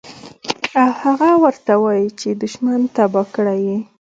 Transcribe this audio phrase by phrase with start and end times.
[0.81, 3.77] او هغه ورته وائي چې دشمن تباه کړے ئې